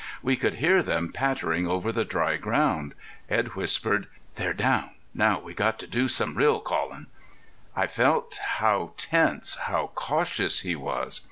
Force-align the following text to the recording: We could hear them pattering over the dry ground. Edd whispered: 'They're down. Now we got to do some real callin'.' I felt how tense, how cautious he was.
We 0.23 0.35
could 0.35 0.55
hear 0.55 0.81
them 0.81 1.13
pattering 1.13 1.67
over 1.67 1.91
the 1.91 2.03
dry 2.03 2.35
ground. 2.37 2.95
Edd 3.29 3.49
whispered: 3.49 4.07
'They're 4.33 4.55
down. 4.55 4.89
Now 5.13 5.39
we 5.39 5.53
got 5.53 5.77
to 5.77 5.85
do 5.85 6.07
some 6.07 6.33
real 6.33 6.59
callin'.' 6.59 7.05
I 7.75 7.85
felt 7.85 8.39
how 8.43 8.93
tense, 8.97 9.57
how 9.67 9.91
cautious 9.93 10.61
he 10.61 10.75
was. 10.75 11.19